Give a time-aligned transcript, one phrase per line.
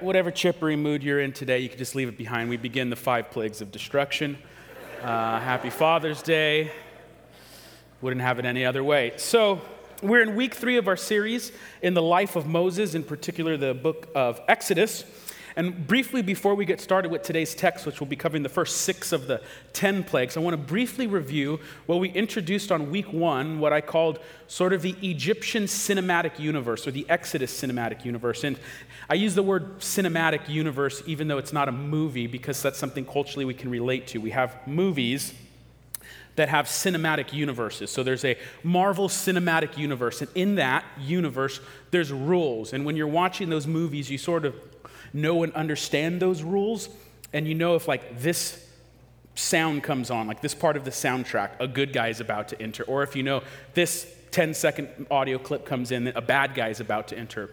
[0.00, 2.50] Whatever chippery mood you're in today, you can just leave it behind.
[2.50, 4.36] We begin the five plagues of destruction.
[5.02, 6.72] Uh, happy Father's Day.
[8.00, 9.12] Wouldn't have it any other way.
[9.16, 9.60] So,
[10.02, 13.72] we're in week three of our series in the life of Moses, in particular the
[13.72, 15.04] book of Exodus.
[15.56, 18.78] And briefly, before we get started with today's text, which will be covering the first
[18.78, 19.40] six of the
[19.72, 23.80] 10 plagues, I want to briefly review what we introduced on week one, what I
[23.80, 24.18] called
[24.48, 28.42] sort of the Egyptian cinematic universe or the Exodus cinematic universe.
[28.42, 28.58] And
[29.08, 33.04] I use the word cinematic universe even though it's not a movie because that's something
[33.06, 34.18] culturally we can relate to.
[34.18, 35.34] We have movies
[36.36, 37.90] that have cinematic universes.
[37.90, 41.60] So there's a Marvel cinematic universe, and in that universe,
[41.92, 42.72] there's rules.
[42.72, 44.56] And when you're watching those movies, you sort of
[45.14, 46.90] know and understand those rules,
[47.32, 48.60] and you know if like this
[49.34, 52.60] sound comes on, like this part of the soundtrack, a good guy is about to
[52.60, 53.42] enter, or if you know
[53.72, 57.50] this 10 second audio clip comes in, a bad guy is about to enter.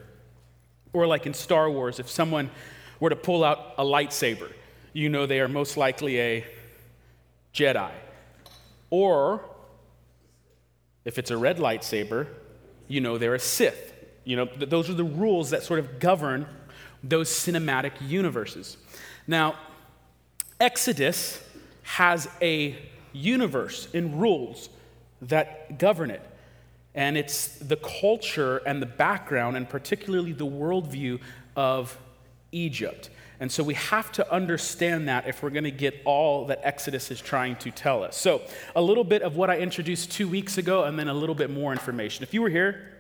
[0.94, 2.50] Or like in Star Wars, if someone
[3.00, 4.52] were to pull out a lightsaber,
[4.92, 6.46] you know they are most likely a
[7.54, 7.92] Jedi.
[8.90, 9.46] Or
[11.06, 12.28] if it's a red lightsaber,
[12.88, 13.94] you know they're a Sith.
[14.24, 16.48] You know, th- those are the rules that sort of govern
[17.04, 18.78] those cinematic universes.
[19.28, 19.56] Now,
[20.60, 21.44] Exodus
[21.84, 22.78] has a
[23.14, 24.70] universe and rules
[25.22, 26.22] that govern it.
[26.94, 31.20] And it's the culture and the background, and particularly the worldview
[31.56, 31.98] of
[32.52, 33.10] Egypt.
[33.40, 37.10] And so we have to understand that if we're going to get all that Exodus
[37.10, 38.16] is trying to tell us.
[38.16, 38.42] So,
[38.76, 41.50] a little bit of what I introduced two weeks ago, and then a little bit
[41.50, 42.24] more information.
[42.24, 42.92] If you were here,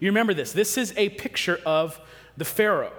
[0.00, 0.52] you remember this.
[0.52, 1.98] This is a picture of
[2.36, 2.92] the Pharaoh.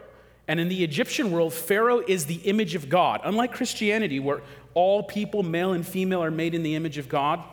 [0.48, 3.22] And in the Egyptian world, Pharaoh is the image of God.
[3.24, 4.42] Unlike Christianity, where
[4.74, 7.44] all people, male and female, are made in the image of God,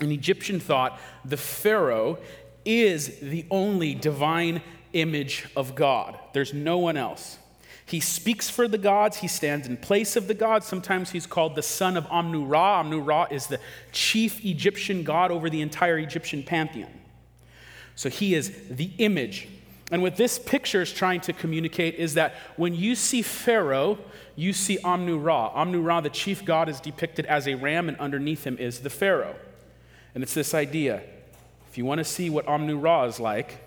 [0.00, 2.18] in Egyptian thought, the Pharaoh
[2.64, 6.18] is the only divine image of God.
[6.32, 7.38] There's no one else.
[7.84, 10.66] He speaks for the gods, he stands in place of the gods.
[10.66, 12.80] Sometimes he's called the son of Amun Ra.
[12.80, 13.60] Amun Ra is the
[13.90, 16.90] chief Egyptian god over the entire Egyptian pantheon.
[17.94, 19.48] So he is the image
[19.92, 23.98] and what this picture is trying to communicate is that when you see Pharaoh,
[24.34, 25.52] you see Amun Ra.
[25.54, 28.88] Amun Ra, the chief god, is depicted as a ram, and underneath him is the
[28.88, 29.36] Pharaoh.
[30.14, 31.02] And it's this idea
[31.68, 33.66] if you want to see what Amun Ra is like,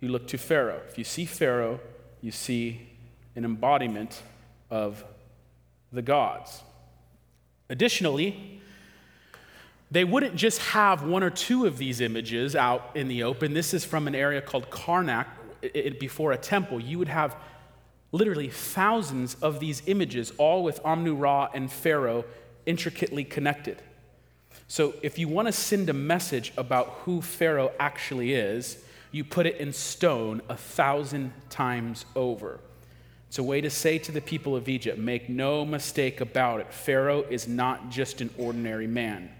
[0.00, 0.80] you look to Pharaoh.
[0.88, 1.80] If you see Pharaoh,
[2.20, 2.88] you see
[3.34, 4.22] an embodiment
[4.70, 5.04] of
[5.92, 6.62] the gods.
[7.68, 8.60] Additionally,
[9.90, 13.54] they wouldn't just have one or two of these images out in the open.
[13.54, 15.26] This is from an area called Karnak,
[15.74, 17.36] it, before a temple, you would have
[18.12, 22.24] literally thousands of these images, all with Amun Ra and Pharaoh
[22.64, 23.82] intricately connected.
[24.68, 28.82] So, if you want to send a message about who Pharaoh actually is,
[29.12, 32.58] you put it in stone a thousand times over.
[33.28, 36.72] It's a way to say to the people of Egypt make no mistake about it,
[36.72, 39.30] Pharaoh is not just an ordinary man.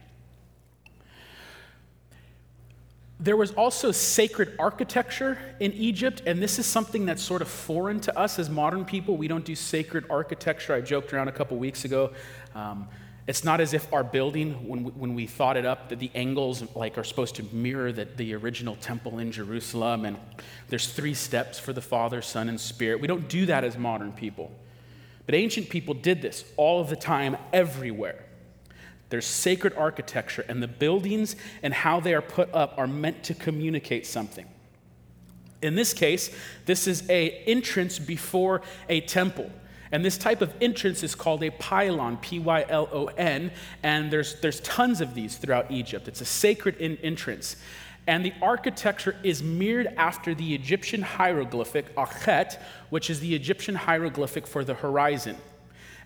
[3.18, 7.98] There was also sacred architecture in Egypt, and this is something that's sort of foreign
[8.00, 9.16] to us as modern people.
[9.16, 10.74] We don't do sacred architecture.
[10.74, 12.12] I joked around a couple weeks ago.
[12.54, 12.88] Um,
[13.26, 16.10] it's not as if our building, when we, when we thought it up, that the
[16.14, 20.18] angles like are supposed to mirror the, the original temple in Jerusalem, and
[20.68, 23.00] there's three steps for the Father, Son, and Spirit.
[23.00, 24.52] We don't do that as modern people.
[25.24, 28.25] But ancient people did this all of the time, everywhere.
[29.08, 33.34] There's sacred architecture, and the buildings and how they are put up are meant to
[33.34, 34.46] communicate something.
[35.62, 36.30] In this case,
[36.66, 39.50] this is a entrance before a temple.
[39.92, 44.10] And this type of entrance is called a pylon, P Y L O N, and
[44.10, 46.08] there's, there's tons of these throughout Egypt.
[46.08, 47.56] It's a sacred in- entrance.
[48.08, 52.60] And the architecture is mirrored after the Egyptian hieroglyphic, Akhet,
[52.90, 55.36] which is the Egyptian hieroglyphic for the horizon.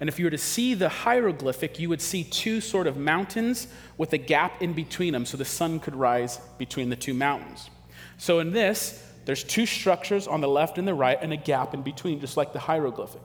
[0.01, 3.69] And if you were to see the hieroglyphic, you would see two sort of mountains
[3.99, 7.69] with a gap in between them so the sun could rise between the two mountains.
[8.17, 11.75] So in this, there's two structures on the left and the right and a gap
[11.75, 13.21] in between, just like the hieroglyphic.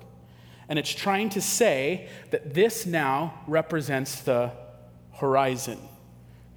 [0.68, 4.52] And it's trying to say that this now represents the
[5.14, 5.80] horizon.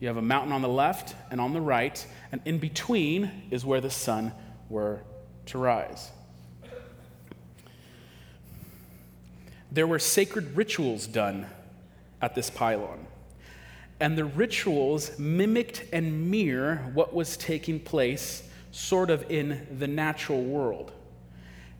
[0.00, 3.64] You have a mountain on the left and on the right, and in between is
[3.64, 4.32] where the sun
[4.68, 5.00] were
[5.46, 6.10] to rise.
[9.70, 11.46] There were sacred rituals done
[12.20, 13.06] at this pylon.
[14.00, 20.42] And the rituals mimicked and mirror what was taking place sort of in the natural
[20.42, 20.92] world.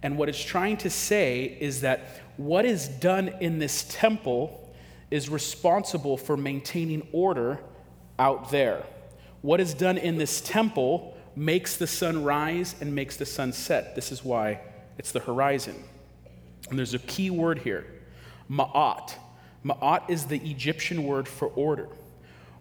[0.03, 4.73] And what it's trying to say is that what is done in this temple
[5.11, 7.61] is responsible for maintaining order
[8.19, 8.85] out there.
[9.43, 13.95] What is done in this temple makes the sun rise and makes the sun set.
[13.95, 14.61] This is why
[14.99, 15.85] it's the horizon.
[16.71, 17.87] And there's a key word here
[18.51, 19.15] ma'at.
[19.65, 21.89] Ma'at is the Egyptian word for order.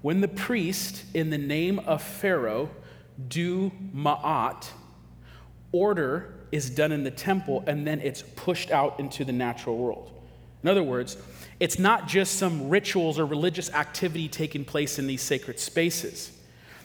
[0.01, 2.69] When the priest, in the name of Pharaoh,
[3.27, 4.69] do ma'at,
[5.71, 10.12] order is done in the temple and then it's pushed out into the natural world.
[10.63, 11.18] In other words,
[11.59, 16.31] it's not just some rituals or religious activity taking place in these sacred spaces.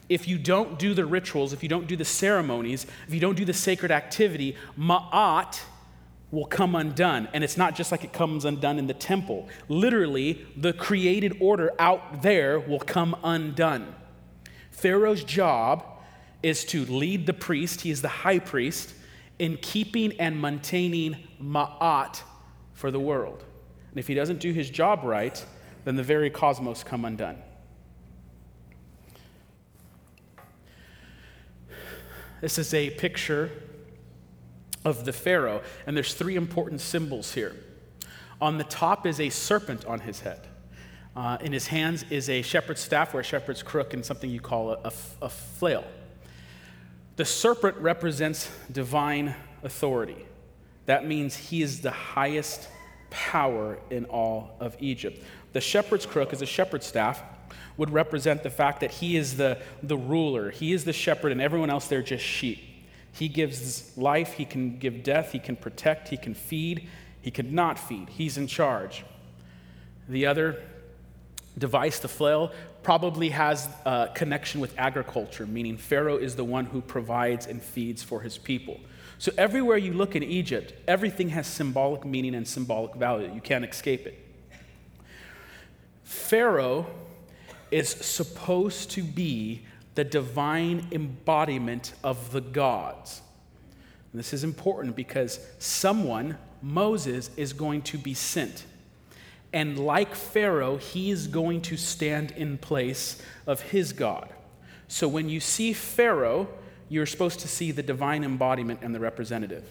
[0.09, 3.37] If you don't do the rituals, if you don't do the ceremonies, if you don't
[3.37, 5.61] do the sacred activity, ma'at
[6.33, 7.29] will come undone.
[7.33, 9.49] And it's not just like it comes undone in the temple.
[9.69, 13.95] Literally, the created order out there will come undone.
[14.73, 15.87] Pharaoh's job
[16.43, 18.95] is to lead the priest, he is the high priest,
[19.39, 22.23] in keeping and maintaining ma'at
[22.73, 23.45] for the world.
[23.91, 25.45] And if he doesn't do his job right,
[25.85, 27.37] then the very cosmos come undone.
[32.41, 33.51] This is a picture
[34.85, 37.55] of the Pharaoh, and there's three important symbols here.
[38.41, 40.47] On the top is a serpent on his head.
[41.15, 44.41] Uh, in his hands is a shepherd's staff or a shepherd's crook and something you
[44.41, 44.93] call a, a,
[45.23, 45.85] a flail.
[47.17, 50.27] The serpent represents divine authority.
[50.87, 52.69] That means he is the highest
[53.11, 55.23] power in all of Egypt.
[55.53, 57.23] The shepherd's crook is a shepherd's staff,
[57.77, 61.41] would represent the fact that he is the, the ruler, he is the shepherd, and
[61.41, 62.61] everyone else they're just sheep.
[63.13, 66.89] He gives life, he can give death, he can protect, he can feed,
[67.21, 68.09] he can not feed.
[68.09, 69.05] He's in charge.
[70.09, 70.63] The other
[71.57, 76.81] device, the flail, probably has a connection with agriculture, meaning Pharaoh is the one who
[76.81, 78.81] provides and feeds for his people.
[79.19, 83.33] So everywhere you look in Egypt, everything has symbolic meaning and symbolic value.
[83.33, 84.19] You can't escape it.
[86.03, 86.87] Pharaoh
[87.71, 89.63] is supposed to be
[89.95, 93.21] the divine embodiment of the gods.
[94.13, 98.65] And this is important because someone, Moses, is going to be sent.
[99.53, 104.31] And like Pharaoh, he is going to stand in place of his God.
[104.89, 106.49] So when you see Pharaoh,
[106.89, 109.71] you're supposed to see the divine embodiment and the representative.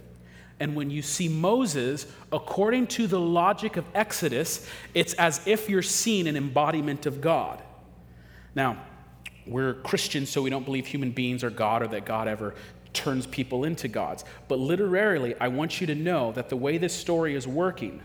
[0.60, 5.82] And when you see Moses, according to the logic of Exodus, it's as if you're
[5.82, 7.62] seeing an embodiment of God.
[8.54, 8.78] Now,
[9.52, 12.56] we're Christians, so we don't believe human beings are God or that God ever
[12.94, 14.26] turns people into gods.
[14.48, 18.02] But literally, I want you to know that the way this story is working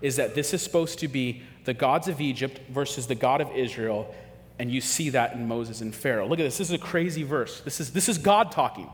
[0.00, 3.50] is that this is supposed to be the gods of Egypt versus the God of
[3.52, 4.14] Israel,
[4.58, 6.28] and you see that in Moses and Pharaoh.
[6.28, 6.58] Look at this.
[6.58, 7.60] This is a crazy verse.
[7.60, 8.90] This is, this is God talking.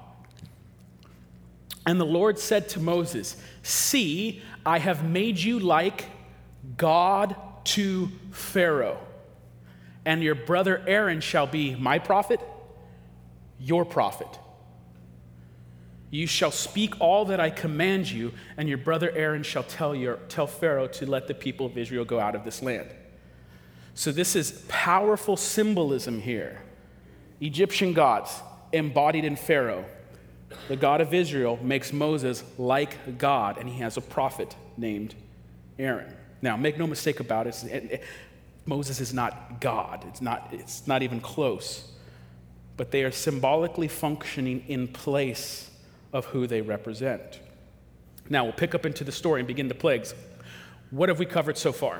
[1.87, 6.07] And the Lord said to Moses, See, I have made you like
[6.77, 7.35] God
[7.65, 8.99] to Pharaoh
[10.05, 12.41] and your brother Aaron shall be my prophet,
[13.59, 14.39] your prophet.
[16.11, 20.17] You shall speak all that I command you, and your brother Aaron shall tell, your,
[20.29, 22.89] tell Pharaoh to let the people of Israel go out of this land.
[23.95, 26.63] So, this is powerful symbolism here.
[27.41, 28.41] Egyptian gods
[28.73, 29.85] embodied in Pharaoh.
[30.69, 35.15] The God of Israel makes Moses like God, and he has a prophet named
[35.79, 36.13] Aaron.
[36.43, 38.03] Now, make no mistake about it,
[38.71, 41.91] Moses is not God, it's not, it's not even close.
[42.77, 45.69] But they are symbolically functioning in place
[46.13, 47.41] of who they represent.
[48.29, 50.15] Now we'll pick up into the story and begin the plagues.
[50.91, 51.99] What have we covered so far?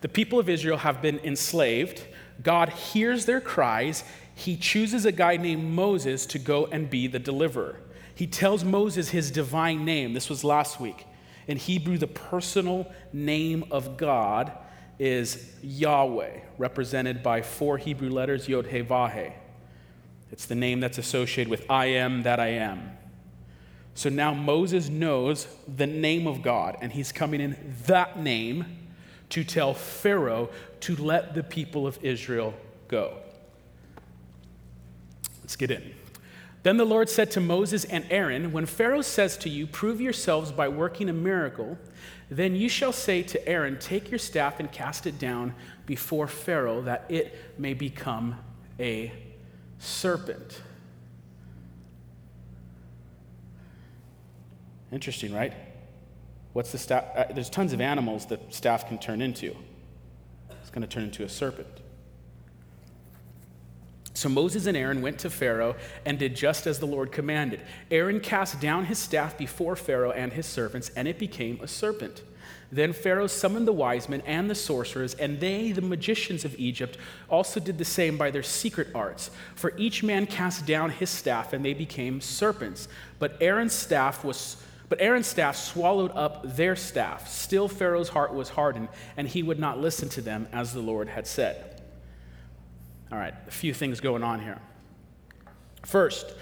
[0.00, 2.02] The people of Israel have been enslaved.
[2.42, 4.02] God hears their cries.
[4.34, 7.78] He chooses a guy named Moses to go and be the deliverer.
[8.16, 10.14] He tells Moses his divine name.
[10.14, 11.06] This was last week.
[11.46, 14.50] In Hebrew, the personal name of God
[14.98, 19.32] is Yahweh, represented by four Hebrew letters, Yod He Vahe.
[20.30, 22.90] It's the name that's associated with I am that I am.
[23.94, 28.64] So now Moses knows the name of God, and he's coming in that name
[29.30, 30.50] to tell Pharaoh
[30.80, 32.54] to let the people of Israel
[32.86, 33.18] go.
[35.40, 35.94] Let's get in.
[36.62, 40.52] Then the Lord said to Moses and Aaron, When Pharaoh says to you, Prove yourselves
[40.52, 41.78] by working a miracle,
[42.30, 45.54] then you shall say to Aaron, Take your staff and cast it down
[45.86, 48.36] before Pharaoh, that it may become
[48.78, 49.12] a
[49.78, 50.60] serpent.
[54.92, 55.52] Interesting, right?
[56.52, 57.04] What's the staff?
[57.14, 59.54] Uh, there's tons of animals that staff can turn into.
[60.60, 61.68] It's going to turn into a serpent.
[64.18, 67.60] So Moses and Aaron went to Pharaoh and did just as the Lord commanded.
[67.88, 72.24] Aaron cast down his staff before Pharaoh and his servants, and it became a serpent.
[72.72, 76.98] Then Pharaoh summoned the wise men and the sorcerers, and they, the magicians of Egypt,
[77.30, 79.30] also did the same by their secret arts.
[79.54, 82.88] For each man cast down his staff, and they became serpents.
[83.20, 84.56] But Aaron's staff was
[84.88, 87.28] But Aaron's staff swallowed up their staff.
[87.28, 91.08] Still, Pharaoh's heart was hardened, and he would not listen to them as the Lord
[91.08, 91.77] had said.
[93.10, 94.58] All right, a few things going on here.
[95.84, 96.34] First,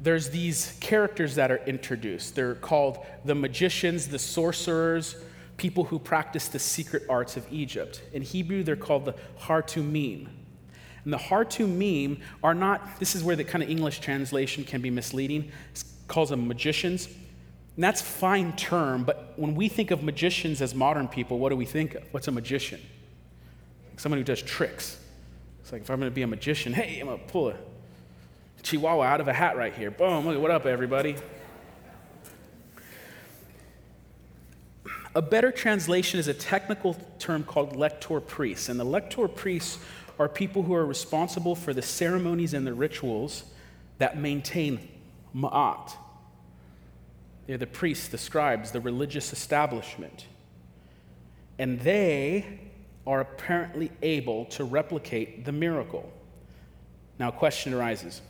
[0.00, 2.34] there's these characters that are introduced.
[2.34, 5.16] They're called the magicians, the sorcerers,
[5.56, 8.02] people who practice the secret arts of Egypt.
[8.12, 10.26] In Hebrew, they're called the Hartumim.
[11.04, 14.90] And the Hartumim are not, this is where the kind of English translation can be
[14.90, 15.52] misleading.
[15.72, 17.06] It calls them magicians.
[17.06, 21.56] And that's fine term, but when we think of magicians as modern people, what do
[21.56, 22.02] we think of?
[22.10, 22.80] What's a magician?
[23.96, 24.98] Someone who does tricks.
[25.72, 27.56] Like if I'm going to be a magician, hey, I'm going to pull a
[28.62, 29.90] chihuahua out of a hat right here.
[29.90, 31.16] Boom, look, what up, everybody?
[35.14, 38.68] A better translation is a technical term called lector priests.
[38.68, 39.78] And the lector priests
[40.18, 43.44] are people who are responsible for the ceremonies and the rituals
[43.96, 44.88] that maintain
[45.34, 45.96] ma'at,
[47.46, 50.26] they're the priests, the scribes, the religious establishment.
[51.58, 52.60] And they
[53.06, 56.10] are apparently able to replicate the miracle.
[57.18, 58.20] Now, a question arises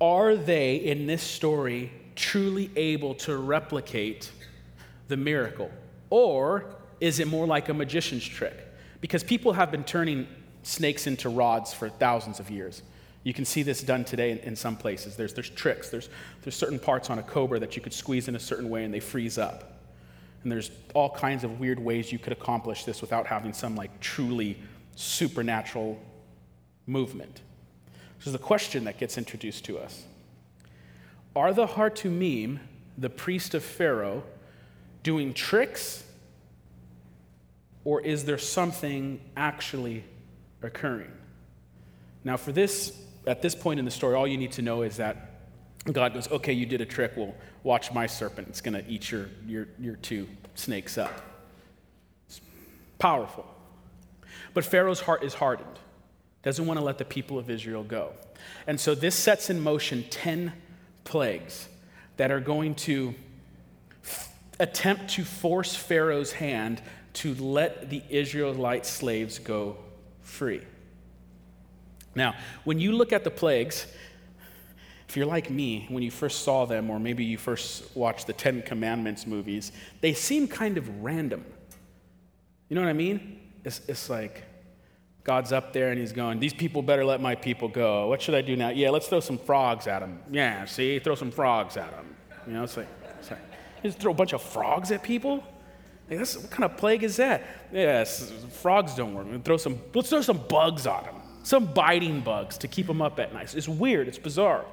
[0.00, 4.30] Are they in this story truly able to replicate
[5.08, 5.70] the miracle?
[6.10, 6.66] Or
[7.00, 8.56] is it more like a magician's trick?
[9.00, 10.26] Because people have been turning
[10.62, 12.82] snakes into rods for thousands of years.
[13.22, 15.16] You can see this done today in, in, some places.
[15.16, 15.88] There's, there's tricks.
[15.88, 16.10] There's,
[16.42, 18.92] there's certain parts on a cobra that you could squeeze in a certain way and
[18.92, 19.73] they freeze up.
[20.44, 23.98] And there's all kinds of weird ways you could accomplish this without having some like
[23.98, 24.58] truly
[24.94, 25.98] supernatural
[26.86, 27.40] movement.
[28.18, 30.04] This is the question that gets introduced to us.
[31.34, 32.58] Are the Hartumim,
[32.96, 34.22] the priest of Pharaoh,
[35.02, 36.04] doing tricks?
[37.84, 40.04] Or is there something actually
[40.62, 41.10] occurring?
[42.22, 44.98] Now, for this at this point in the story, all you need to know is
[44.98, 45.30] that
[45.90, 47.12] God goes, okay, you did a trick.
[47.16, 47.34] Well,
[47.64, 48.46] watch my serpent.
[48.48, 51.10] It's going to eat your, your, your two snakes up.
[52.28, 52.40] It's
[53.00, 53.46] powerful.
[54.52, 55.80] But Pharaoh's heart is hardened,
[56.42, 58.12] doesn't want to let the people of Israel go.
[58.68, 60.52] And so this sets in motion 10
[61.02, 61.66] plagues
[62.18, 63.14] that are going to
[64.04, 66.80] f- attempt to force Pharaoh's hand
[67.14, 69.78] to let the Israelite slaves go
[70.22, 70.62] free.
[72.14, 73.86] Now, when you look at the plagues,
[75.14, 78.32] if you're like me, when you first saw them, or maybe you first watched the
[78.32, 81.44] Ten Commandments movies, they seem kind of random.
[82.68, 83.38] You know what I mean?
[83.64, 84.42] It's, it's like
[85.22, 88.08] God's up there and he's going, These people better let my people go.
[88.08, 88.70] What should I do now?
[88.70, 90.20] Yeah, let's throw some frogs at them.
[90.32, 92.16] Yeah, see, throw some frogs at them.
[92.48, 92.88] You know, it's like,
[93.20, 93.38] it's like
[93.84, 95.44] just throw a bunch of frogs at people?
[96.10, 97.44] Like, that's, what kind of plague is that?
[97.72, 99.44] Yes, frogs don't work.
[99.44, 103.20] Throw some, let's throw some bugs on them some biting bugs to keep them up
[103.20, 103.54] at night.
[103.54, 104.64] It's weird, it's bizarre.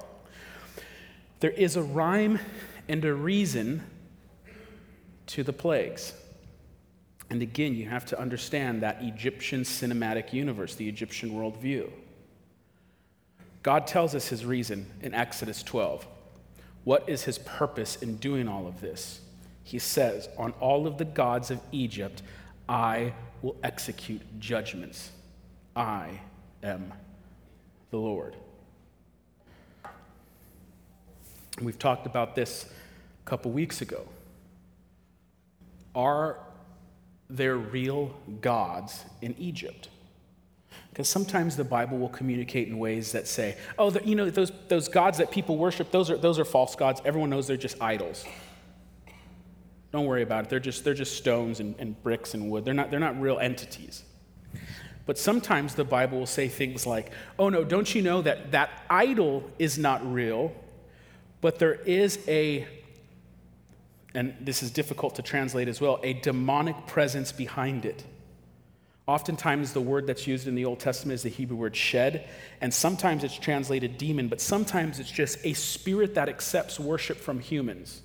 [1.42, 2.38] There is a rhyme
[2.88, 3.82] and a reason
[5.26, 6.12] to the plagues.
[7.30, 11.90] And again, you have to understand that Egyptian cinematic universe, the Egyptian worldview.
[13.64, 16.06] God tells us his reason in Exodus 12.
[16.84, 19.20] What is his purpose in doing all of this?
[19.64, 22.22] He says, On all of the gods of Egypt,
[22.68, 25.10] I will execute judgments.
[25.74, 26.20] I
[26.62, 26.92] am
[27.90, 28.36] the Lord.
[31.60, 32.66] We've talked about this
[33.24, 34.06] a couple weeks ago.
[35.94, 36.38] Are
[37.28, 39.88] there real gods in Egypt?
[40.90, 44.52] Because sometimes the Bible will communicate in ways that say, oh, the, you know, those,
[44.68, 47.00] those gods that people worship, those are, those are false gods.
[47.04, 48.24] Everyone knows they're just idols.
[49.90, 50.50] Don't worry about it.
[50.50, 52.64] They're just, they're just stones and, and bricks and wood.
[52.64, 54.04] They're not, they're not real entities.
[55.04, 58.70] But sometimes the Bible will say things like, oh no, don't you know that that
[58.88, 60.54] idol is not real,
[61.42, 62.66] but there is a,
[64.14, 68.04] and this is difficult to translate as well, a demonic presence behind it.
[69.08, 72.28] Oftentimes, the word that's used in the Old Testament is the Hebrew word shed,
[72.60, 77.40] and sometimes it's translated demon, but sometimes it's just a spirit that accepts worship from
[77.40, 78.02] humans.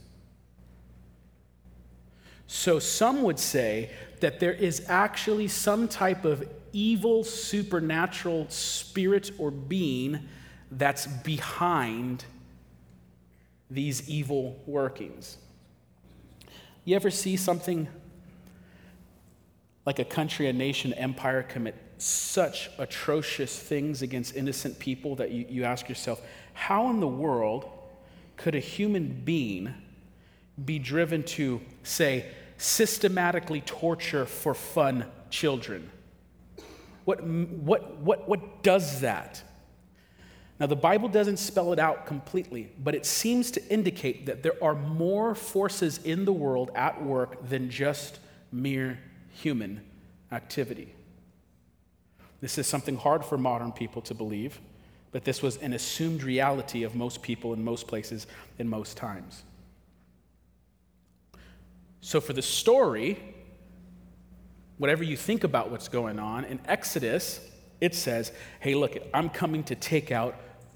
[2.47, 3.91] So, some would say
[4.21, 10.27] that there is actually some type of evil supernatural spirit or being
[10.71, 12.25] that's behind
[13.69, 15.37] these evil workings.
[16.85, 17.87] You ever see something
[19.85, 25.45] like a country, a nation, empire commit such atrocious things against innocent people that you,
[25.49, 26.21] you ask yourself,
[26.53, 27.69] how in the world
[28.35, 29.73] could a human being
[30.63, 32.25] be driven to, say,
[32.57, 35.89] systematically torture for fun children?
[37.05, 39.41] What, what, what, what does that?
[40.59, 44.61] Now, the Bible doesn't spell it out completely, but it seems to indicate that there
[44.63, 48.19] are more forces in the world at work than just
[48.51, 48.97] mere
[49.29, 49.81] human
[50.31, 50.95] activity.
[52.41, 54.59] This is something hard for modern people to believe,
[55.11, 58.25] but this was an assumed reality of most people in most places
[58.57, 59.43] in most times.
[62.01, 63.19] So, for the story,
[64.77, 67.41] whatever you think about what's going on, in Exodus,
[67.81, 70.35] it says, hey, look, I'm coming to take out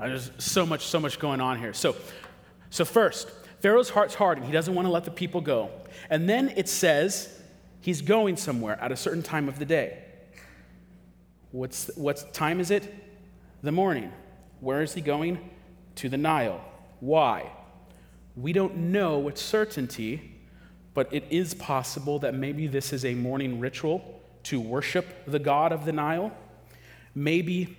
[0.00, 1.74] Uh, there's so much, so much going on here.
[1.74, 1.94] So,
[2.70, 3.30] so first,
[3.60, 4.46] Pharaoh's heart's hardened.
[4.46, 5.70] He doesn't want to let the people go.
[6.08, 7.38] And then it says
[7.82, 9.98] he's going somewhere at a certain time of the day.
[11.52, 12.94] What's what time is it?
[13.62, 14.10] The morning.
[14.60, 15.50] Where is he going?
[15.96, 16.64] To the Nile.
[17.00, 17.50] Why?
[18.36, 20.40] We don't know with certainty,
[20.94, 25.72] but it is possible that maybe this is a morning ritual to worship the god
[25.72, 26.32] of the Nile.
[27.14, 27.76] Maybe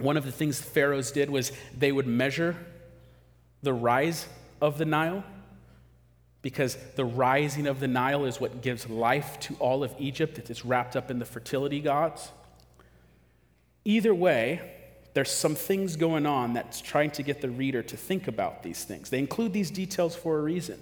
[0.00, 2.56] one of the things the pharaohs did was they would measure
[3.62, 4.26] the rise
[4.60, 5.24] of the Nile
[6.42, 10.38] because the rising of the Nile is what gives life to all of Egypt.
[10.38, 12.30] It's wrapped up in the fertility gods.
[13.84, 14.60] Either way,
[15.12, 18.84] there's some things going on that's trying to get the reader to think about these
[18.84, 19.10] things.
[19.10, 20.78] They include these details for a reason.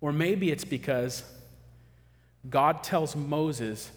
[0.00, 1.22] Or maybe it's because
[2.48, 3.90] God tells Moses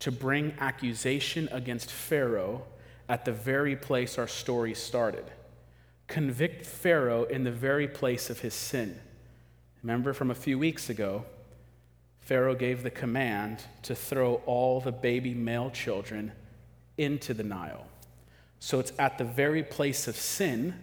[0.00, 2.62] to bring accusation against Pharaoh
[3.08, 5.24] at the very place our story started.
[6.06, 8.98] Convict Pharaoh in the very place of his sin.
[9.82, 11.24] Remember from a few weeks ago,
[12.20, 16.32] Pharaoh gave the command to throw all the baby male children
[16.96, 17.86] into the Nile.
[18.60, 20.74] So it's at the very place of sin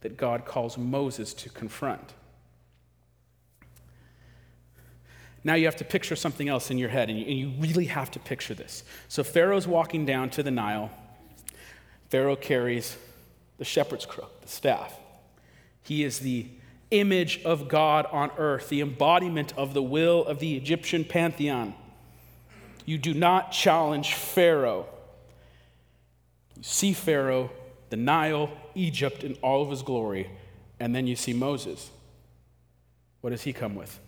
[0.00, 2.14] that God calls Moses to confront.
[5.44, 8.18] Now you have to picture something else in your head, and you, really have to
[8.18, 8.84] picture this.
[9.08, 10.90] So Pharaoh's walking down to the Nile.
[12.10, 12.96] Pharaoh carries
[13.58, 14.98] the shepherd's crook, the staff.
[15.84, 16.48] He is the
[16.90, 21.72] image of God on earth, the embodiment of the will of the Egyptian pantheon.
[22.84, 24.86] You do not challenge Pharaoh.
[26.56, 27.50] You see Pharaoh,
[27.90, 30.28] the Nile, Egypt in all of his glory,
[30.80, 31.90] and then you see Moses.
[33.20, 34.00] What does he come with?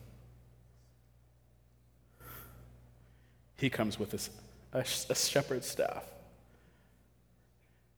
[3.59, 4.29] He comes with
[4.73, 4.85] a,
[5.15, 6.12] shepherd's staff.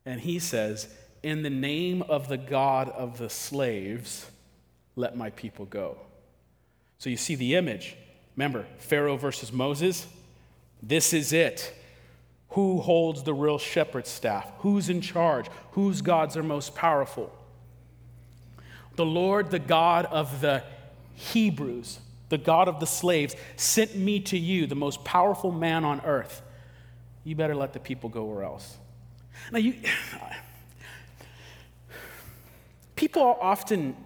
[0.07, 0.89] And he says,
[1.23, 4.31] In the name of the God of the slaves,
[4.97, 5.99] let my people go.
[6.99, 7.97] So you see the image.
[8.37, 10.07] Remember, Pharaoh versus Moses?
[10.83, 11.75] This is it.
[12.51, 14.51] Who holds the real shepherd's staff?
[14.59, 15.47] Who's in charge?
[15.73, 17.33] Whose gods are most powerful?
[18.97, 20.63] The Lord, the God of the
[21.15, 26.01] Hebrews, the God of the slaves, sent me to you, the most powerful man on
[26.03, 26.43] earth.
[27.25, 28.77] You better let the people go or else.
[29.53, 29.75] Now, you,
[32.97, 33.97] people often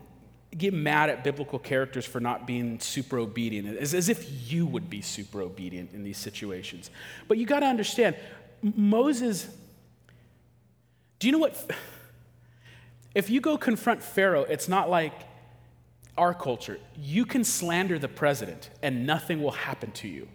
[0.57, 4.89] get mad at biblical characters for not being super obedient, as, as if you would
[4.89, 6.91] be super obedient in these situations.
[7.29, 8.17] But you got to understand,
[8.63, 9.49] Moses,
[11.19, 11.71] do you know what?
[13.15, 15.13] If you go confront Pharaoh, it's not like
[16.17, 16.79] our culture.
[16.97, 20.29] You can slander the president and nothing will happen to you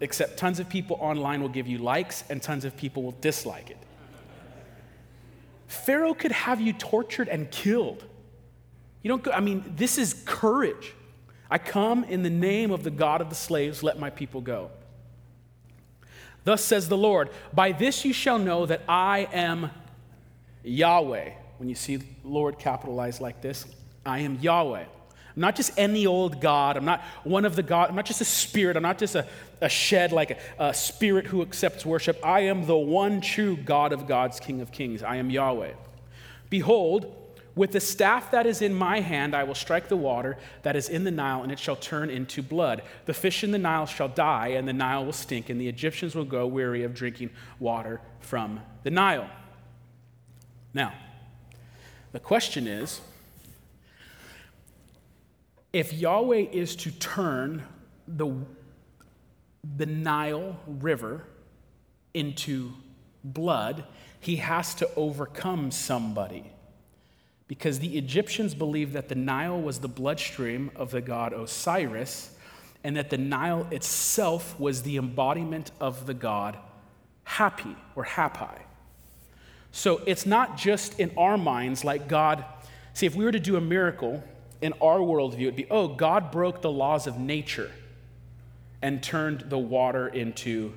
[0.00, 3.70] except tons of people online will give you likes and tons of people will dislike
[3.70, 3.78] it.
[5.66, 8.04] Pharaoh could have you tortured and killed.
[9.02, 10.94] You don't go, I mean, this is courage.
[11.50, 14.70] I come in the name of the God of the slaves, let my people go.
[16.44, 19.70] Thus says the Lord, by this you shall know that I am
[20.62, 21.32] Yahweh.
[21.58, 23.66] When you see Lord capitalized like this,
[24.06, 24.84] I am Yahweh.
[25.38, 26.76] I'm not just any old God.
[26.76, 27.90] I'm not one of the God.
[27.90, 28.76] I'm not just a spirit.
[28.76, 29.24] I'm not just a,
[29.60, 32.18] a shed like a, a spirit who accepts worship.
[32.26, 35.00] I am the one true God of gods, King of kings.
[35.00, 35.74] I am Yahweh.
[36.50, 37.14] Behold,
[37.54, 40.88] with the staff that is in my hand, I will strike the water that is
[40.88, 42.82] in the Nile, and it shall turn into blood.
[43.04, 46.16] The fish in the Nile shall die, and the Nile will stink, and the Egyptians
[46.16, 49.30] will go weary of drinking water from the Nile.
[50.74, 50.94] Now,
[52.10, 53.02] the question is
[55.72, 57.62] if Yahweh is to turn
[58.06, 58.34] the,
[59.76, 61.24] the Nile River
[62.14, 62.72] into
[63.22, 63.84] blood,
[64.20, 66.52] he has to overcome somebody.
[67.48, 72.30] because the Egyptians believed that the Nile was the bloodstream of the god Osiris
[72.84, 76.58] and that the Nile itself was the embodiment of the god
[77.24, 78.58] Happy or Hapi.
[79.70, 82.42] So it's not just in our minds like God.
[82.94, 84.24] See, if we were to do a miracle
[84.60, 87.70] in our worldview, it'd be, oh, God broke the laws of nature
[88.82, 90.74] and turned the water into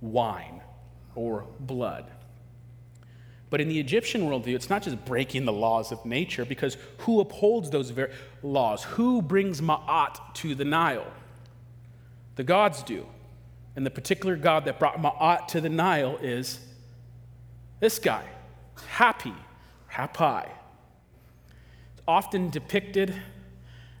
[0.00, 0.60] wine
[1.14, 2.06] or blood.
[3.48, 7.20] But in the Egyptian worldview, it's not just breaking the laws of nature, because who
[7.20, 8.10] upholds those ver-
[8.42, 8.82] laws?
[8.82, 11.06] Who brings Ma'at to the Nile?
[12.34, 13.06] The gods do.
[13.76, 16.58] And the particular god that brought Ma'at to the Nile is
[17.78, 18.24] this guy,
[18.96, 19.34] Hapi,
[19.92, 20.48] Hapi.
[22.08, 23.14] Often depicted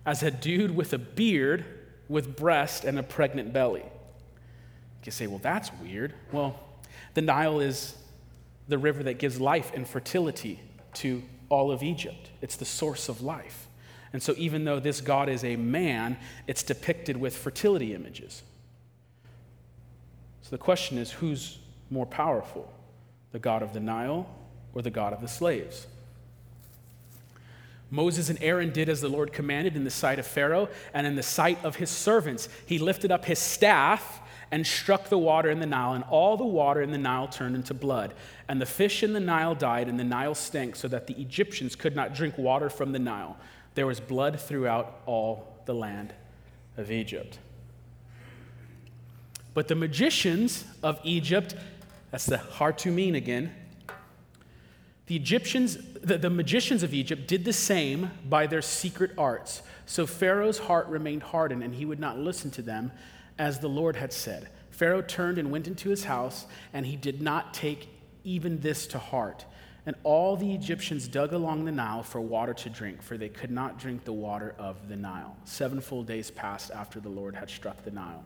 [0.04, 1.64] as a dude with a beard,
[2.08, 3.84] with breast, and a pregnant belly.
[5.04, 6.14] You say, well, that's weird.
[6.32, 6.58] Well,
[7.14, 7.96] the Nile is
[8.66, 10.60] the river that gives life and fertility
[10.94, 13.68] to all of Egypt, it's the source of life.
[14.12, 16.16] And so, even though this God is a man,
[16.46, 18.42] it's depicted with fertility images.
[20.42, 21.58] So, the question is who's
[21.90, 22.72] more powerful,
[23.30, 24.28] the God of the Nile
[24.74, 25.86] or the God of the slaves?
[27.90, 31.14] Moses and Aaron did as the Lord commanded in the sight of Pharaoh and in
[31.14, 32.48] the sight of his servants.
[32.66, 34.20] He lifted up his staff
[34.50, 37.56] and struck the water in the Nile, and all the water in the Nile turned
[37.56, 38.14] into blood.
[38.48, 41.74] And the fish in the Nile died, and the Nile stank, so that the Egyptians
[41.74, 43.36] could not drink water from the Nile.
[43.74, 46.14] There was blood throughout all the land
[46.76, 47.38] of Egypt.
[49.52, 51.56] But the magicians of Egypt,
[52.10, 53.52] that's the Hartumim again,
[55.06, 59.62] the Egyptians, the, the magicians of Egypt did the same by their secret arts.
[59.86, 62.90] So Pharaoh's heart remained hardened, and he would not listen to them
[63.38, 64.48] as the Lord had said.
[64.70, 67.88] Pharaoh turned and went into his house, and he did not take
[68.24, 69.44] even this to heart.
[69.86, 73.52] And all the Egyptians dug along the Nile for water to drink, for they could
[73.52, 75.36] not drink the water of the Nile.
[75.44, 78.24] Seven full days passed after the Lord had struck the Nile.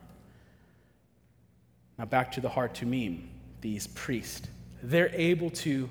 [1.99, 3.27] Now back to the Hartumim,
[3.61, 4.47] these priests.
[4.81, 5.87] They're able to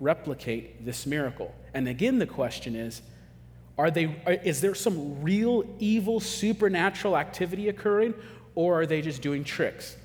[0.00, 1.54] replicate this miracle.
[1.72, 3.02] And again, the question is
[3.76, 4.04] are they,
[4.44, 8.14] is there some real evil supernatural activity occurring,
[8.54, 9.96] or are they just doing tricks?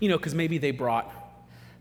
[0.00, 1.12] You know, because maybe they brought,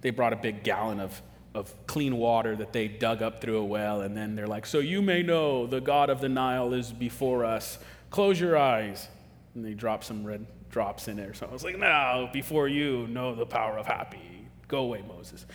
[0.01, 1.19] they brought a big gallon of,
[1.55, 4.77] of clean water that they dug up through a well, and then they're like, So
[4.77, 7.79] you may know the God of the Nile is before us.
[8.11, 9.07] Close your eyes.
[9.55, 11.33] And they drop some red drops in there.
[11.33, 14.19] So I was like, No, before you know the power of Hapi.
[14.67, 15.47] Go away, Moses.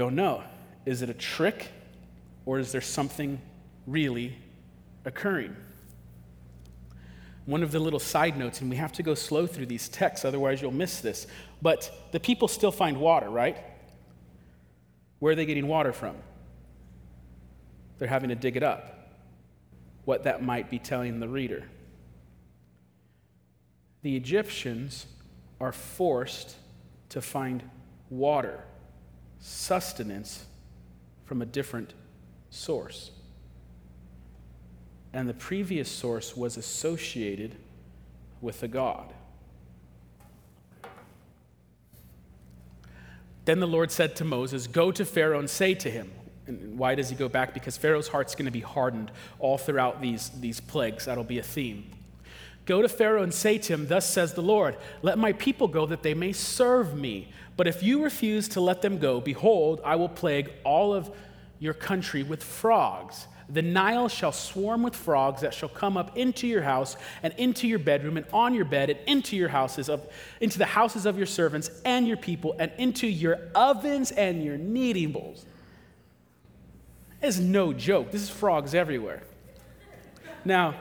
[0.00, 0.42] Don't know.
[0.86, 1.68] Is it a trick,
[2.46, 3.38] or is there something
[3.86, 4.34] really
[5.04, 5.54] occurring?
[7.44, 10.24] one of the little side notes, and we have to go slow through these texts,
[10.24, 11.26] otherwise, you'll miss this.
[11.60, 13.58] But the people still find water, right?
[15.18, 16.16] Where are they getting water from?
[17.98, 19.10] They're having to dig it up.
[20.06, 21.64] What that might be telling the reader.
[24.00, 25.04] The Egyptians
[25.60, 26.56] are forced
[27.10, 27.62] to find
[28.08, 28.64] water,
[29.40, 30.44] sustenance
[31.24, 31.94] from a different
[32.50, 33.10] source
[35.12, 37.56] and the previous source was associated
[38.40, 39.12] with a god.
[43.44, 46.10] Then the Lord said to Moses, Go to Pharaoh and say to him,
[46.46, 47.54] and why does he go back?
[47.54, 51.04] Because Pharaoh's heart's going to be hardened all throughout these, these plagues.
[51.04, 51.90] That'll be a theme.
[52.66, 55.86] Go to Pharaoh and say to him, Thus says the Lord, Let my people go
[55.86, 57.32] that they may serve me.
[57.60, 61.10] But if you refuse to let them go, behold, I will plague all of
[61.58, 66.46] your country with frogs the Nile shall swarm with frogs that shall come up into
[66.46, 70.06] your house and into your bedroom and on your bed and into your houses of
[70.40, 74.56] into the houses of your servants and your people and into your ovens and your
[74.56, 75.44] kneading bowls.
[77.20, 78.10] It's no joke.
[78.12, 79.22] This is frogs everywhere.
[80.44, 80.76] Now,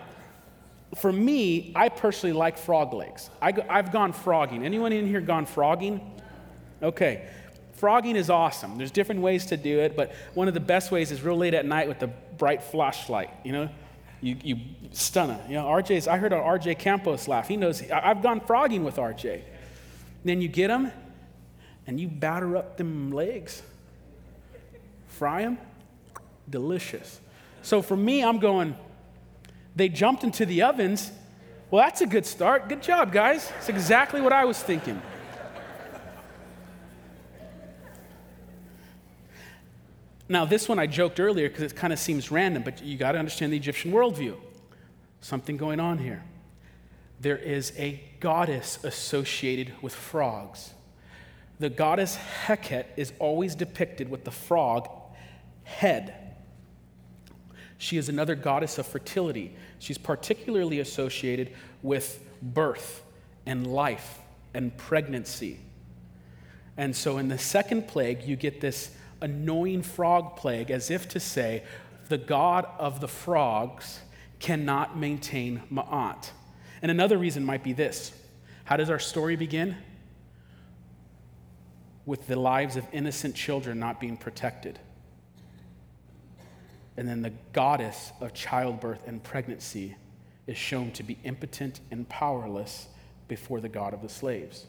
[0.95, 3.29] for me, I personally like frog legs.
[3.41, 4.63] I have gone frogging.
[4.63, 6.18] Anyone in here gone frogging?
[6.81, 7.27] Okay.
[7.73, 8.77] Frogging is awesome.
[8.77, 11.53] There's different ways to do it, but one of the best ways is real late
[11.53, 13.69] at night with the bright flashlight, you know?
[14.21, 14.57] You, you
[14.91, 15.39] stun it.
[15.47, 17.47] You know, RJ's, I heard RJ Campos laugh.
[17.47, 19.41] He knows, I've gone frogging with RJ.
[20.25, 20.91] Then you get them
[21.87, 23.63] and you batter up them legs,
[25.07, 25.57] fry them,
[26.49, 27.21] delicious.
[27.61, 28.75] So for me, I'm going,
[29.75, 31.11] they jumped into the ovens.
[31.71, 32.67] Well, that's a good start.
[32.67, 33.49] Good job, guys.
[33.59, 35.01] It's exactly what I was thinking.
[40.31, 43.13] Now, this one I joked earlier because it kind of seems random, but you got
[43.13, 44.37] to understand the Egyptian worldview.
[45.21, 46.23] Something going on here.
[47.19, 50.71] There is a goddess associated with frogs.
[51.59, 54.87] The goddess Heket is always depicted with the frog
[55.63, 56.13] head.
[57.79, 59.55] She is another goddess of fertility.
[59.79, 63.01] She's particularly associated with birth
[63.45, 64.19] and life
[64.53, 65.59] and pregnancy.
[66.77, 71.19] And so in the second plague, you get this annoying frog plague, as if to
[71.19, 71.63] say,
[72.08, 73.99] the god of the frogs
[74.39, 76.32] cannot maintain Ma'at.
[76.82, 78.13] And another reason might be this
[78.63, 79.75] how does our story begin?
[82.05, 84.79] With the lives of innocent children not being protected.
[86.97, 89.95] And then the goddess of childbirth and pregnancy
[90.47, 92.88] is shown to be impotent and powerless
[93.27, 94.65] before the God of the slaves.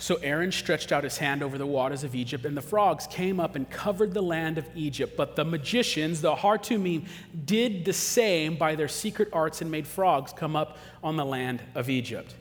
[0.00, 3.40] So Aaron stretched out his hand over the waters of Egypt, and the frogs came
[3.40, 5.16] up and covered the land of Egypt.
[5.16, 7.06] But the magicians, the Hartumim,
[7.44, 11.60] did the same by their secret arts and made frogs come up on the land
[11.74, 12.32] of Egypt.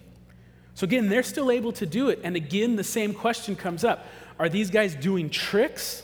[0.76, 2.20] So again, they're still able to do it.
[2.24, 4.06] And again, the same question comes up
[4.38, 6.04] Are these guys doing tricks?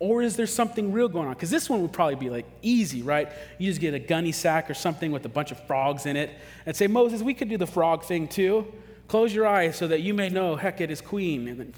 [0.00, 1.34] Or is there something real going on?
[1.34, 3.28] Because this one would probably be like easy, right?
[3.58, 6.30] You just get a gunny sack or something with a bunch of frogs in it
[6.66, 8.66] and say, Moses, we could do the frog thing too.
[9.12, 11.46] Close your eyes so that you may know Hecate is queen.
[11.46, 11.74] And then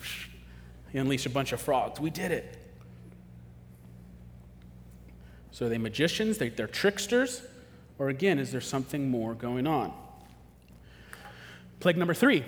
[0.92, 1.98] you unleash a bunch of frogs.
[1.98, 2.56] We did it.
[5.50, 6.38] So are they magicians?
[6.38, 7.42] They, they're tricksters?
[7.98, 9.92] Or again, is there something more going on?
[11.80, 12.44] Plague number three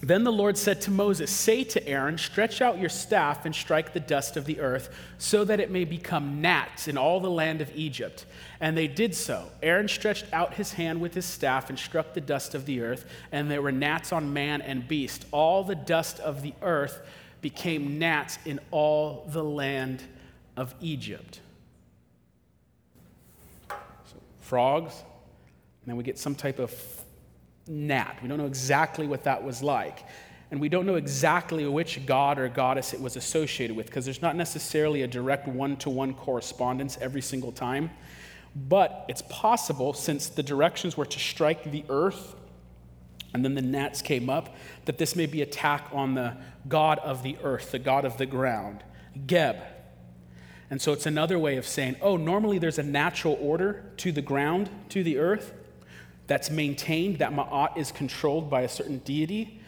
[0.00, 3.92] then the Lord said to Moses, Say to Aaron, Stretch out your staff and strike
[3.92, 7.60] the dust of the earth, so that it may become gnats in all the land
[7.60, 8.24] of Egypt.
[8.60, 9.50] And they did so.
[9.60, 13.06] Aaron stretched out his hand with his staff and struck the dust of the earth,
[13.32, 15.26] and there were gnats on man and beast.
[15.32, 17.00] All the dust of the earth
[17.40, 20.04] became gnats in all the land
[20.56, 21.40] of Egypt.
[23.68, 26.70] So, frogs, and then we get some type of
[27.68, 28.18] gnat.
[28.22, 30.04] We don't know exactly what that was like.
[30.50, 34.22] And we don't know exactly which god or goddess it was associated with because there's
[34.22, 37.90] not necessarily a direct one to one correspondence every single time.
[38.56, 42.34] But it's possible, since the directions were to strike the earth
[43.34, 46.34] and then the gnats came up, that this may be attack on the
[46.66, 48.82] god of the earth, the god of the ground,
[49.26, 49.56] Geb.
[50.70, 54.22] And so it's another way of saying, oh, normally there's a natural order to the
[54.22, 55.52] ground, to the earth
[56.28, 59.60] that's maintained, that Ma'at is controlled by a certain deity,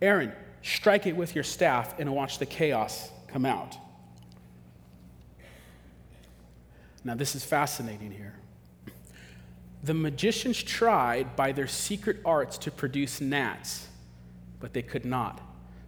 [0.00, 0.32] Aaron,
[0.62, 3.76] strike it with your staff and watch the chaos come out.
[7.04, 8.34] Now, this is fascinating here.
[9.82, 13.88] The magicians tried by their secret arts to produce gnats,
[14.60, 15.40] but they could not.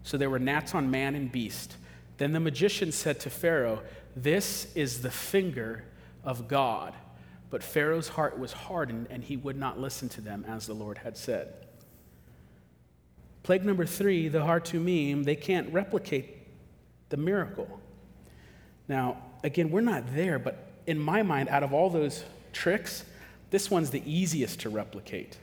[0.03, 1.77] So there were gnats on man and beast.
[2.18, 3.83] Then the magician said to Pharaoh,
[4.16, 5.85] This is the finger
[6.25, 6.94] of God.
[7.50, 10.98] But Pharaoh's heart was hardened, and he would not listen to them, as the Lord
[10.98, 11.52] had said.
[13.42, 16.38] Plague number three, the Hartumim, they can't replicate
[17.08, 17.80] the miracle.
[18.86, 23.04] Now, again, we're not there, but in my mind, out of all those tricks,
[23.50, 25.36] this one's the easiest to replicate.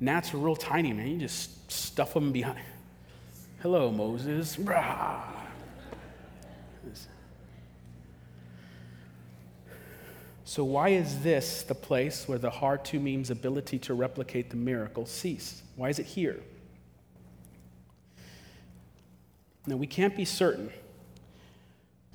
[0.00, 1.08] Gnats are real tiny, man.
[1.08, 2.58] You just stuff them behind.
[3.60, 4.58] Hello, Moses.
[4.58, 5.37] Rah.
[10.48, 15.62] So, why is this the place where the Hartumim's ability to replicate the miracle ceased?
[15.76, 16.40] Why is it here?
[19.66, 20.70] Now, we can't be certain,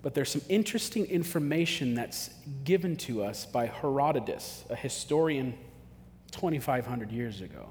[0.02, 2.32] but there's some interesting information that's
[2.64, 5.54] given to us by Herodotus, a historian
[6.32, 7.70] 2,500 years ago.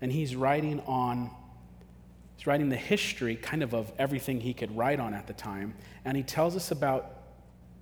[0.00, 1.30] And he's writing on,
[2.38, 5.74] he's writing the history kind of of everything he could write on at the time.
[6.06, 7.10] And he tells us about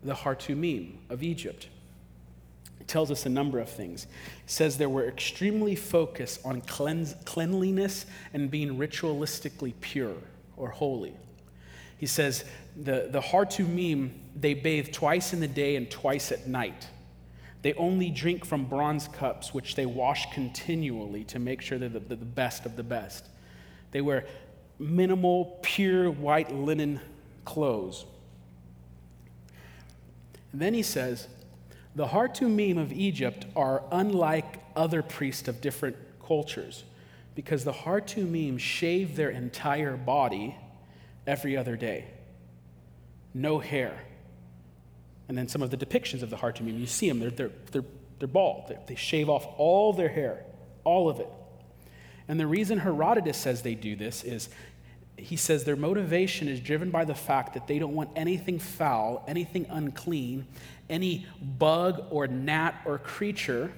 [0.02, 1.68] the Hartumim of Egypt
[2.86, 4.04] tells us a number of things.
[4.04, 10.14] It says they were extremely focused on cleanse, cleanliness and being ritualistically pure
[10.56, 11.14] or holy.
[11.98, 12.44] He says
[12.76, 16.88] the, the Hartumim, they bathe twice in the day and twice at night.
[17.62, 22.00] They only drink from bronze cups, which they wash continually to make sure they're the,
[22.00, 23.24] the best of the best.
[23.90, 24.26] They wear
[24.78, 27.00] minimal, pure white linen
[27.44, 28.04] clothes.
[30.52, 31.28] And then he says,
[31.96, 36.84] the Hartumim of Egypt are unlike other priests of different cultures
[37.34, 40.54] because the Hartumim shave their entire body
[41.26, 42.04] every other day.
[43.32, 43.98] No hair.
[45.28, 47.84] And then some of the depictions of the Hartumim, you see them, they're, they're, they're,
[48.18, 48.68] they're bald.
[48.68, 50.44] They, they shave off all their hair,
[50.84, 51.30] all of it.
[52.28, 54.50] And the reason Herodotus says they do this is
[55.16, 59.24] he says their motivation is driven by the fact that they don't want anything foul,
[59.26, 60.46] anything unclean,
[60.90, 63.72] any bug or gnat or creature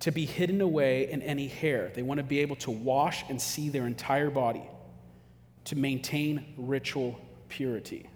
[0.00, 1.90] to be hidden away in any hair.
[1.94, 4.64] They want to be able to wash and see their entire body
[5.64, 8.08] to maintain ritual purity.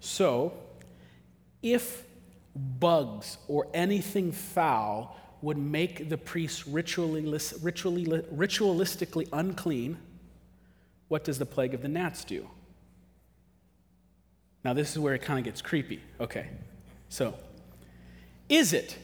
[0.00, 0.54] So,
[1.62, 2.04] if
[2.54, 7.22] bugs or anything foul would make the priest ritually,
[7.62, 9.98] ritually, ritualistically unclean,
[11.08, 12.48] what does the plague of the gnats do?
[14.64, 16.02] Now, this is where it kind of gets creepy.
[16.20, 16.48] Okay,
[17.08, 17.34] so
[18.48, 18.96] is it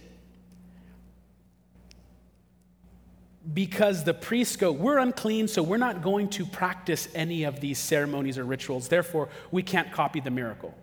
[3.53, 7.79] because the priests go, We're unclean, so we're not going to practice any of these
[7.79, 10.75] ceremonies or rituals, therefore, we can't copy the miracle?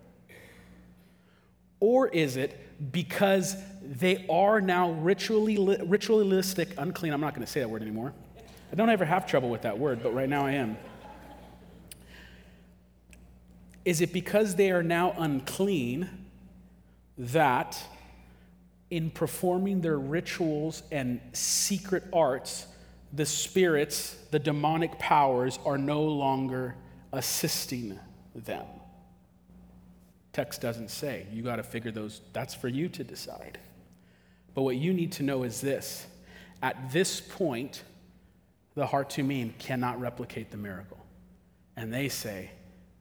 [1.79, 7.13] Or is it because they are now ritually, ritualistic, unclean?
[7.13, 8.13] I'm not going to say that word anymore.
[8.71, 10.77] I don't ever have trouble with that word, but right now I am.
[13.83, 16.09] Is it because they are now unclean
[17.17, 17.81] that
[18.89, 22.67] in performing their rituals and secret arts,
[23.13, 26.75] the spirits, the demonic powers are no longer
[27.11, 27.99] assisting
[28.35, 28.65] them?
[30.33, 31.25] Text doesn't say.
[31.31, 33.59] You got to figure those, that's for you to decide.
[34.53, 36.07] But what you need to know is this
[36.61, 37.83] at this point,
[38.75, 41.03] the Hartumim cannot replicate the miracle.
[41.75, 42.51] And they say,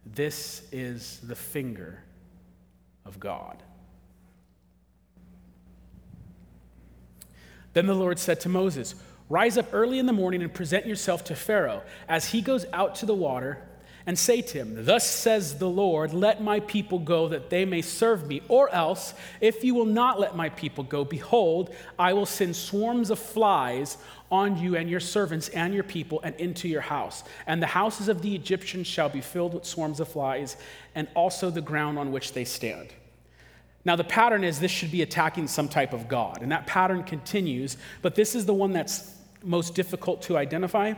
[0.04, 2.02] This is the finger
[3.04, 3.62] of God.
[7.72, 8.94] Then the Lord said to Moses,
[9.28, 11.82] Rise up early in the morning and present yourself to Pharaoh.
[12.08, 13.62] As he goes out to the water,
[14.10, 17.80] and say to him, Thus says the Lord, let my people go that they may
[17.80, 18.42] serve me.
[18.48, 23.10] Or else, if you will not let my people go, behold, I will send swarms
[23.10, 27.22] of flies on you and your servants and your people and into your house.
[27.46, 30.56] And the houses of the Egyptians shall be filled with swarms of flies,
[30.96, 32.88] and also the ground on which they stand.
[33.84, 36.42] Now, the pattern is this should be attacking some type of God.
[36.42, 40.94] And that pattern continues, but this is the one that's most difficult to identify.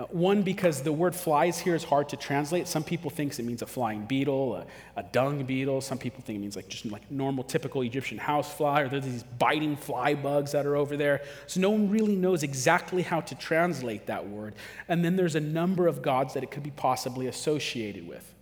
[0.00, 2.66] Uh, one, because the word flies here is hard to translate.
[2.66, 5.82] Some people think it means a flying beetle, a, a dung beetle.
[5.82, 9.24] Some people think it means like just like normal, typical Egyptian housefly, or there's these
[9.38, 11.20] biting fly bugs that are over there.
[11.46, 14.54] So no one really knows exactly how to translate that word.
[14.88, 18.34] And then there's a number of gods that it could be possibly associated with.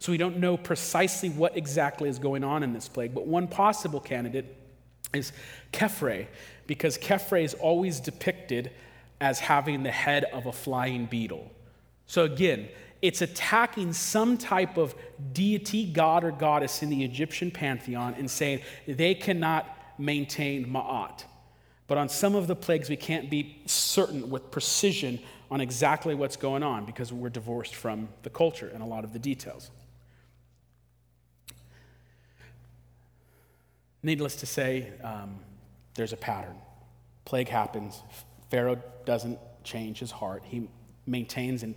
[0.00, 3.48] So we don't know precisely what exactly is going on in this plague, but one
[3.48, 4.54] possible candidate
[5.14, 5.32] is
[5.72, 6.26] Khepri,
[6.66, 8.70] because Khepri is always depicted
[9.20, 11.50] as having the head of a flying beetle.
[12.06, 12.68] So again,
[13.02, 14.94] it's attacking some type of
[15.32, 19.66] deity, god, or goddess in the Egyptian pantheon and saying they cannot
[19.98, 21.24] maintain Ma'at.
[21.86, 26.36] But on some of the plagues, we can't be certain with precision on exactly what's
[26.36, 29.70] going on because we're divorced from the culture and a lot of the details.
[34.02, 35.38] Needless to say, um,
[35.94, 36.56] there's a pattern.
[37.24, 38.02] Plague happens,
[38.50, 40.42] Pharaoh doesn't change his heart.
[40.46, 40.68] He
[41.06, 41.74] maintains and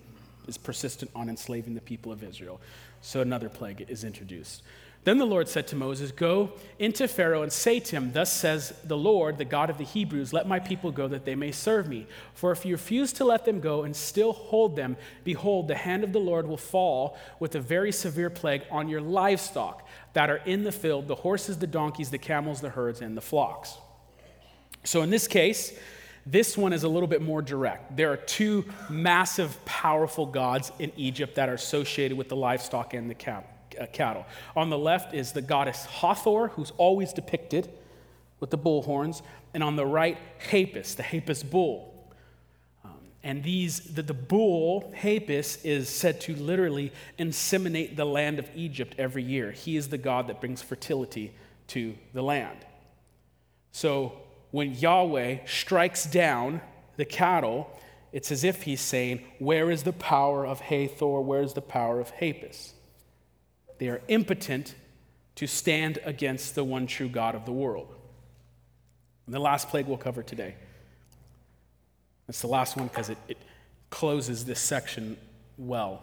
[0.47, 2.59] is persistent on enslaving the people of Israel.
[3.01, 4.63] So another plague is introduced.
[5.05, 8.73] Then the Lord said to Moses, Go into Pharaoh and say to him, Thus says
[8.83, 11.87] the Lord, the God of the Hebrews, let my people go that they may serve
[11.87, 12.05] me.
[12.33, 16.03] For if you refuse to let them go and still hold them, behold, the hand
[16.03, 20.41] of the Lord will fall with a very severe plague on your livestock that are
[20.45, 23.77] in the field the horses, the donkeys, the camels, the herds, and the flocks.
[24.83, 25.71] So in this case,
[26.25, 27.95] this one is a little bit more direct.
[27.95, 33.09] There are two massive, powerful gods in Egypt that are associated with the livestock and
[33.09, 34.25] the uh, cattle.
[34.55, 37.69] On the left is the goddess Hathor, who's always depicted
[38.39, 39.21] with the bull horns,
[39.53, 40.17] and on the right,
[40.49, 41.93] Hapis, the Hapis bull.
[42.83, 42.91] Um,
[43.23, 48.95] and these, the, the bull, Hapis, is said to literally inseminate the land of Egypt
[48.97, 49.51] every year.
[49.51, 51.33] He is the god that brings fertility
[51.67, 52.57] to the land.
[53.71, 54.13] So
[54.51, 56.61] when Yahweh strikes down
[56.97, 57.69] the cattle,
[58.11, 61.21] it's as if he's saying, Where is the power of Hathor?
[61.21, 62.73] Where is the power of Hapis?
[63.77, 64.75] They are impotent
[65.35, 67.95] to stand against the one true God of the world.
[69.25, 70.55] And the last plague we'll cover today.
[72.27, 73.37] It's the last one because it, it
[73.89, 75.17] closes this section
[75.57, 76.01] well.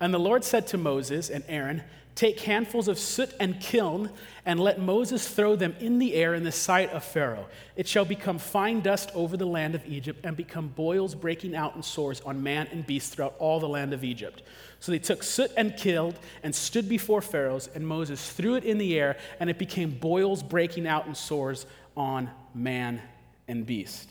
[0.00, 1.82] And the Lord said to Moses and Aaron,
[2.14, 4.08] Take handfuls of soot and kiln,
[4.46, 7.48] and let Moses throw them in the air in the sight of Pharaoh.
[7.74, 11.74] It shall become fine dust over the land of Egypt, and become boils breaking out
[11.74, 14.42] in sores on man and beast throughout all the land of Egypt.
[14.78, 18.78] So they took soot and killed, and stood before Pharaoh's, and Moses threw it in
[18.78, 23.02] the air, and it became boils breaking out in sores on man
[23.48, 24.08] and beast.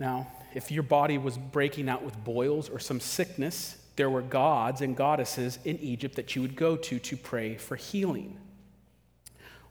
[0.00, 4.80] Now, if your body was breaking out with boils or some sickness, there were gods
[4.80, 8.38] and goddesses in Egypt that you would go to to pray for healing.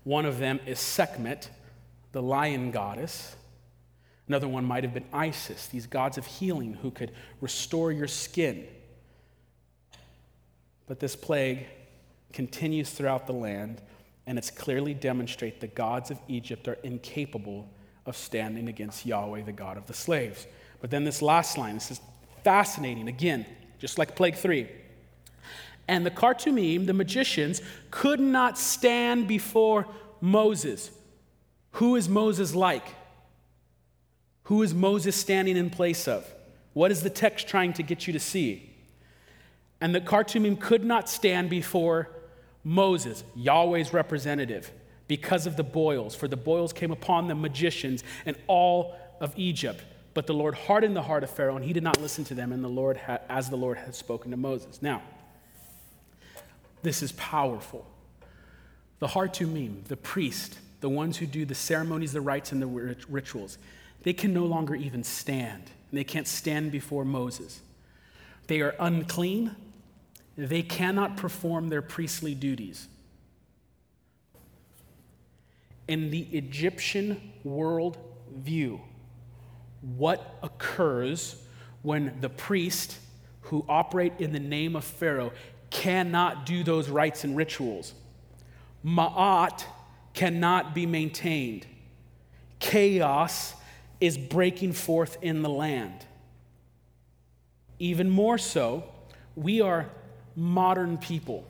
[0.03, 1.49] One of them is Sekhmet,
[2.11, 3.35] the lion goddess.
[4.27, 7.11] Another one might have been Isis, these gods of healing who could
[7.41, 8.67] restore your skin.
[10.87, 11.67] But this plague
[12.31, 13.81] continues throughout the land,
[14.25, 17.69] and it's clearly demonstrate the gods of Egypt are incapable
[18.05, 20.47] of standing against Yahweh, the God of the slaves.
[20.79, 22.01] But then this last line, this is
[22.43, 23.07] fascinating.
[23.07, 23.45] Again,
[23.81, 24.69] just like plague three.
[25.87, 29.87] And the Khartoumim, the magicians, could not stand before
[30.21, 30.91] Moses.
[31.71, 32.85] Who is Moses like?
[34.43, 36.31] Who is Moses standing in place of?
[36.73, 38.69] What is the text trying to get you to see?
[39.81, 42.09] And the Khartoumim could not stand before
[42.63, 44.71] Moses, Yahweh's representative,
[45.07, 49.83] because of the boils, for the boils came upon the magicians and all of Egypt.
[50.13, 52.51] But the Lord hardened the heart of Pharaoh, and he did not listen to them,
[52.51, 54.81] and the Lord ha- as the Lord had spoken to Moses.
[54.81, 55.01] Now,
[56.83, 57.85] this is powerful.
[58.99, 62.67] The Hartumim, the priest, the ones who do the ceremonies, the rites, and the
[63.07, 63.57] rituals,
[64.03, 65.63] they can no longer even stand.
[65.91, 67.61] And they can't stand before Moses.
[68.47, 69.55] They are unclean.
[70.37, 72.87] They cannot perform their priestly duties.
[75.87, 77.97] In the Egyptian world
[78.33, 78.81] view,
[79.81, 81.41] what occurs
[81.81, 82.97] when the priest
[83.41, 85.31] who operate in the name of Pharaoh
[85.69, 87.93] cannot do those rites and rituals.
[88.85, 89.63] Ma'at
[90.13, 91.65] cannot be maintained.
[92.59, 93.55] Chaos
[93.99, 96.05] is breaking forth in the land.
[97.79, 98.83] Even more so,
[99.35, 99.89] we are
[100.35, 101.47] modern people.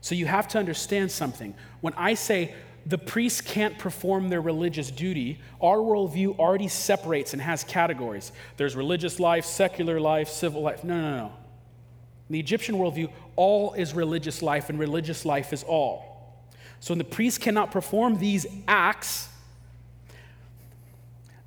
[0.00, 1.54] So you have to understand something.
[1.80, 2.54] When I say
[2.88, 8.32] the priests can't perform their religious duty, our worldview already separates and has categories.
[8.56, 10.84] There's religious life, secular life, civil life.
[10.84, 11.26] No, no, no.
[11.26, 16.42] In the Egyptian worldview, all is religious life, and religious life is all.
[16.80, 19.28] So when the priest cannot perform these acts,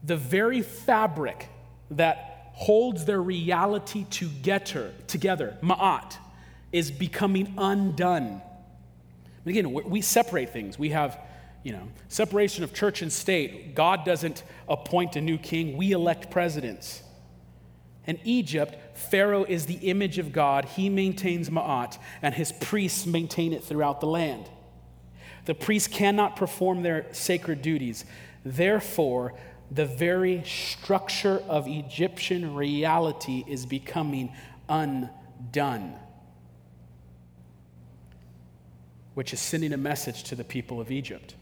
[0.03, 1.49] the very fabric
[1.89, 6.17] that holds their reality together, together ma'at,
[6.71, 8.41] is becoming undone.
[9.43, 10.77] And again, we separate things.
[10.77, 11.19] We have,
[11.63, 13.75] you know, separation of church and state.
[13.75, 17.03] God doesn't appoint a new king, we elect presidents.
[18.07, 20.65] In Egypt, Pharaoh is the image of God.
[20.65, 24.49] He maintains Ma'at, and his priests maintain it throughout the land.
[25.45, 28.05] The priests cannot perform their sacred duties.
[28.43, 29.33] Therefore,
[29.69, 34.33] the very structure of Egyptian reality is becoming
[34.67, 35.95] undone,
[39.13, 41.35] which is sending a message to the people of Egypt.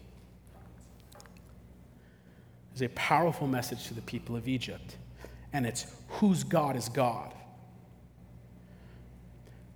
[2.72, 4.96] It's a powerful message to the people of Egypt
[5.52, 7.34] and it's whose God is God.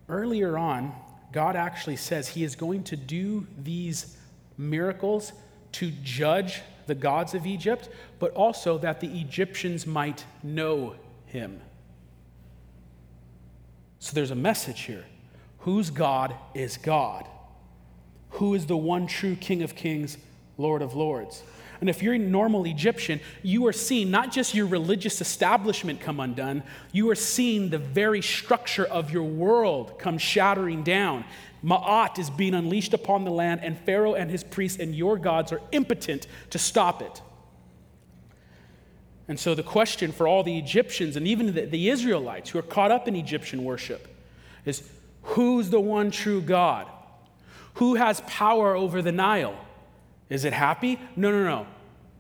[0.09, 0.93] Earlier on,
[1.33, 4.17] God actually says he is going to do these
[4.57, 5.33] miracles
[5.73, 7.89] to judge the gods of Egypt,
[8.19, 10.95] but also that the Egyptians might know
[11.27, 11.61] him.
[13.99, 15.05] So there's a message here.
[15.61, 17.27] Whose God is God?
[18.31, 20.19] Who is the one true King of Kings,
[20.59, 21.43] Lord of Lords?
[21.81, 26.21] And if you're a normal Egyptian, you are seeing not just your religious establishment come
[26.21, 26.63] undone,
[26.93, 31.25] you are seeing the very structure of your world come shattering down.
[31.65, 35.51] Ma'at is being unleashed upon the land, and Pharaoh and his priests and your gods
[35.51, 37.23] are impotent to stop it.
[39.27, 42.63] And so, the question for all the Egyptians and even the, the Israelites who are
[42.63, 44.07] caught up in Egyptian worship
[44.67, 44.87] is
[45.23, 46.87] who's the one true God?
[47.75, 49.59] Who has power over the Nile?
[50.29, 50.99] Is it Hapi?
[51.17, 51.67] No, no, no.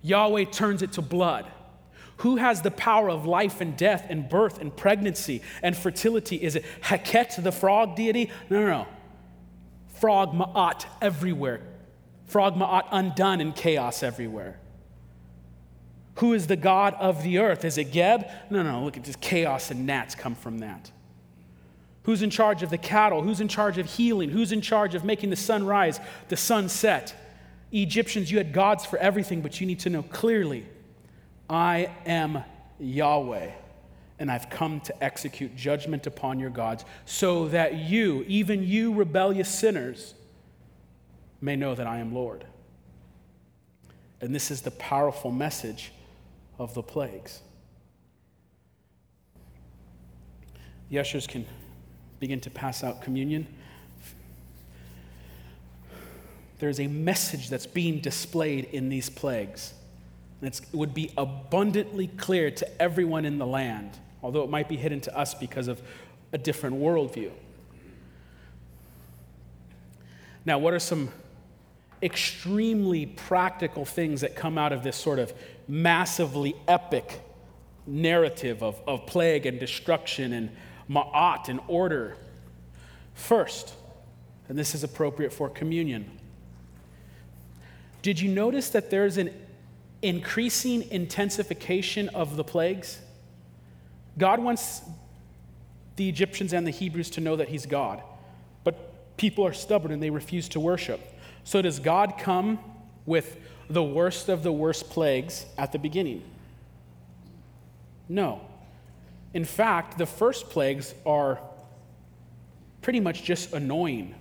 [0.02, 1.46] Yahweh turns it to blood.
[2.18, 6.36] Who has the power of life and death and birth and pregnancy and fertility?
[6.36, 8.30] Is it Heket, the frog deity?
[8.50, 8.86] No, no, no.
[9.94, 11.60] Frog Ma'at everywhere.
[12.26, 14.58] Frog Ma'at undone in chaos everywhere.
[16.16, 17.64] Who is the God of the earth?
[17.64, 18.28] Is it Geb?
[18.48, 20.90] No, no, look at this chaos and gnats come from that.
[22.04, 23.22] Who's in charge of the cattle?
[23.22, 24.30] Who's in charge of healing?
[24.30, 25.98] Who's in charge of making the sun rise,
[26.28, 27.14] the sun set?
[27.82, 30.64] Egyptians, you had gods for everything, but you need to know clearly
[31.50, 32.44] I am
[32.78, 33.50] Yahweh,
[34.18, 39.48] and I've come to execute judgment upon your gods, so that you, even you rebellious
[39.48, 40.14] sinners,
[41.40, 42.44] may know that I am Lord.
[44.20, 45.92] And this is the powerful message
[46.58, 47.40] of the plagues.
[50.90, 51.44] The ushers can
[52.20, 53.48] begin to pass out communion
[56.64, 59.74] there's a message that's being displayed in these plagues.
[60.40, 63.90] And it would be abundantly clear to everyone in the land,
[64.22, 65.82] although it might be hidden to us because of
[66.32, 67.30] a different worldview.
[70.46, 71.10] Now, what are some
[72.02, 75.34] extremely practical things that come out of this sort of
[75.68, 77.20] massively epic
[77.86, 80.50] narrative of, of plague and destruction and
[80.88, 82.16] ma'at and order?
[83.12, 83.74] First,
[84.48, 86.23] And this is appropriate for communion.
[88.04, 89.30] Did you notice that there's an
[90.02, 93.00] increasing intensification of the plagues?
[94.18, 94.82] God wants
[95.96, 98.02] the Egyptians and the Hebrews to know that He's God,
[98.62, 101.00] but people are stubborn and they refuse to worship.
[101.44, 102.58] So, does God come
[103.06, 103.38] with
[103.70, 106.22] the worst of the worst plagues at the beginning?
[108.06, 108.42] No.
[109.32, 111.40] In fact, the first plagues are
[112.82, 114.14] pretty much just annoying.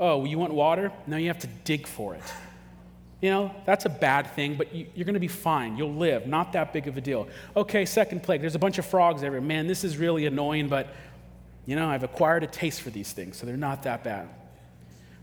[0.00, 0.90] Oh, you want water?
[1.06, 2.22] Now you have to dig for it.
[3.20, 5.76] You know, that's a bad thing, but you, are going to be fine.
[5.76, 6.26] You'll live.
[6.26, 7.28] Not that big of a deal.
[7.54, 8.40] Okay, second plague.
[8.40, 9.46] There's a bunch of frogs everywhere.
[9.46, 10.88] Man, this is really annoying, but,
[11.66, 14.30] you know, I've acquired a taste for these things, so they're not that bad.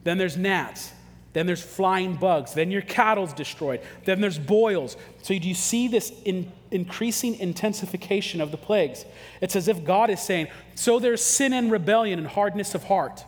[0.04, 0.94] Then there's gnats.
[1.34, 2.54] Then there's flying bugs.
[2.54, 3.82] Then your cattle's destroyed.
[4.06, 4.96] Then there's boils.
[5.24, 9.06] So do you see this in, increasing intensification of the plagues?
[9.42, 13.26] It's as if God is saying, So there's sin and rebellion and hardness of heart.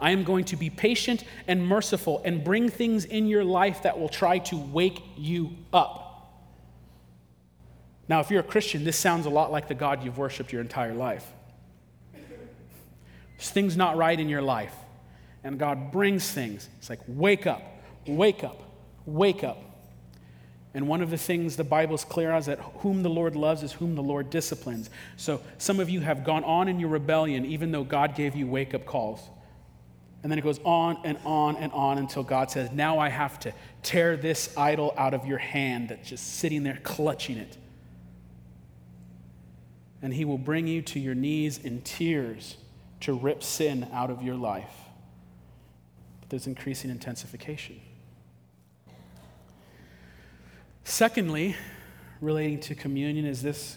[0.00, 3.98] I am going to be patient and merciful and bring things in your life that
[3.98, 6.04] will try to wake you up.
[8.08, 10.62] Now, if you're a Christian, this sounds a lot like the God you've worshiped your
[10.62, 11.26] entire life.
[13.36, 14.74] There's things not right in your life
[15.44, 16.68] and God brings things.
[16.78, 17.62] It's like, wake up,
[18.06, 18.60] wake up,
[19.06, 19.62] wake up.
[20.74, 23.62] And one of the things the Bible's clear on is that whom the Lord loves
[23.62, 24.90] is whom the Lord disciplines.
[25.16, 28.46] So some of you have gone on in your rebellion, even though God gave you
[28.46, 29.20] wake up calls.
[30.22, 33.38] And then it goes on and on and on until God says, Now I have
[33.40, 33.52] to
[33.82, 37.56] tear this idol out of your hand that's just sitting there clutching it.
[40.02, 42.56] And He will bring you to your knees in tears
[43.00, 44.74] to rip sin out of your life
[46.20, 47.80] But there's increasing intensification.
[50.82, 51.54] Secondly,
[52.20, 53.76] relating to communion, is this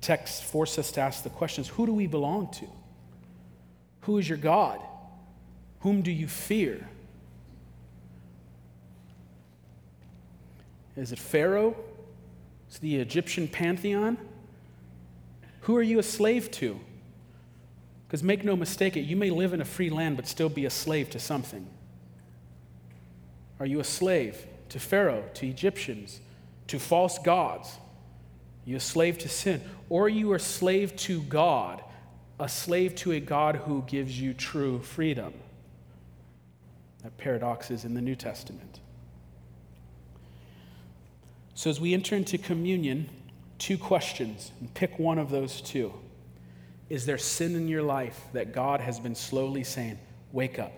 [0.00, 2.66] text forces us to ask the questions who do we belong to?
[4.02, 4.80] Who is your God?
[5.84, 6.88] Whom do you fear?
[10.96, 11.76] Is it Pharaoh?
[12.70, 14.16] Is it the Egyptian pantheon?
[15.60, 16.80] Who are you a slave to?
[18.06, 20.70] Because make no mistake, you may live in a free land but still be a
[20.70, 21.66] slave to something.
[23.60, 26.20] Are you a slave to Pharaoh, to Egyptians,
[26.68, 27.68] to false gods?
[28.66, 29.60] Are you a slave to sin?
[29.90, 31.84] Or are you a slave to God,
[32.40, 35.34] a slave to a God who gives you true freedom?
[37.04, 38.80] That in the New Testament.
[41.54, 43.10] So, as we enter into communion,
[43.58, 45.92] two questions, and pick one of those two.
[46.88, 49.98] Is there sin in your life that God has been slowly saying,
[50.32, 50.72] Wake up,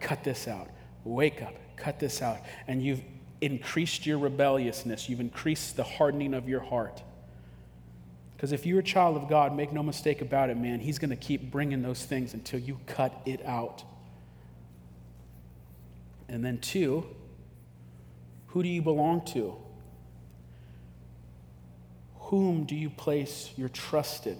[0.00, 0.68] cut this out,
[1.04, 2.38] wake up, cut this out.
[2.66, 3.02] And you've
[3.40, 7.02] increased your rebelliousness, you've increased the hardening of your heart.
[8.34, 11.10] Because if you're a child of God, make no mistake about it, man, He's going
[11.10, 13.84] to keep bringing those things until you cut it out.
[16.28, 17.06] And then, two,
[18.48, 19.56] who do you belong to?
[22.14, 24.38] Whom do you place your trust in?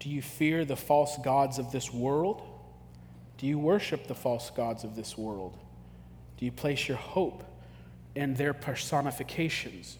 [0.00, 2.42] Do you fear the false gods of this world?
[3.36, 5.56] Do you worship the false gods of this world?
[6.36, 7.44] Do you place your hope
[8.14, 9.98] in their personifications?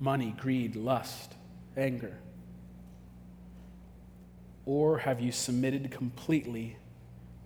[0.00, 1.34] Money, greed, lust,
[1.76, 2.16] anger.
[4.66, 6.76] Or have you submitted completely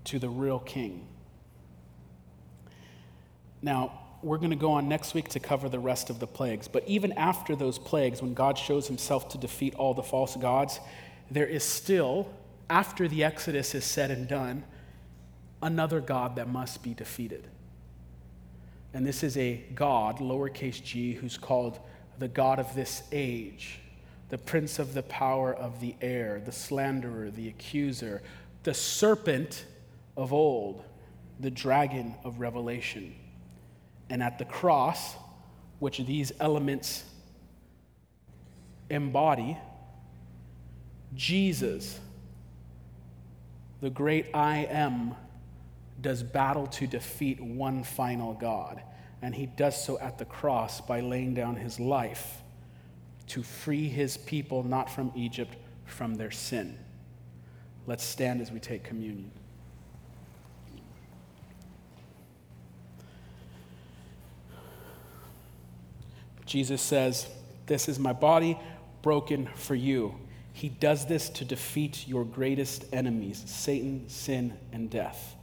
[0.04, 1.06] to the real king?
[3.60, 6.68] Now, we're going to go on next week to cover the rest of the plagues.
[6.68, 10.80] But even after those plagues, when God shows himself to defeat all the false gods,
[11.30, 12.28] there is still
[12.70, 14.64] after the Exodus is said and done,
[15.62, 17.46] another God that must be defeated.
[18.92, 21.78] And this is a God, lowercase g, who's called
[22.18, 23.80] the God of this age,
[24.28, 28.22] the prince of the power of the air, the slanderer, the accuser,
[28.62, 29.64] the serpent
[30.16, 30.82] of old,
[31.40, 33.14] the dragon of Revelation.
[34.10, 35.14] And at the cross,
[35.78, 37.04] which these elements
[38.90, 39.56] embody,
[41.14, 42.00] Jesus
[43.80, 45.14] the great I am
[46.00, 48.82] does battle to defeat one final God.
[49.22, 52.42] And he does so at the cross by laying down his life
[53.28, 55.56] to free his people not from Egypt,
[55.86, 56.78] from their sin.
[57.86, 59.30] Let's stand as we take communion.
[66.44, 67.28] Jesus says,
[67.66, 68.58] This is my body
[69.02, 70.14] broken for you.
[70.52, 75.36] He does this to defeat your greatest enemies Satan, sin, and death.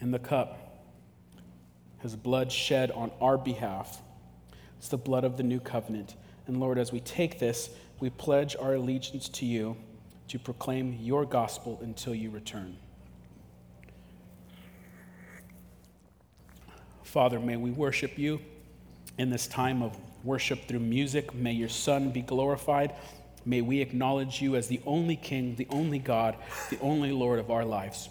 [0.00, 0.84] And the cup,
[2.00, 4.00] his blood shed on our behalf.
[4.78, 6.14] It's the blood of the new covenant.
[6.46, 7.70] And Lord, as we take this,
[8.00, 9.76] we pledge our allegiance to you
[10.28, 12.76] to proclaim your gospel until you return.
[17.02, 18.40] Father, may we worship you
[19.16, 21.34] in this time of worship through music.
[21.34, 22.94] May your Son be glorified.
[23.44, 26.36] May we acknowledge you as the only King, the only God,
[26.70, 28.10] the only Lord of our lives.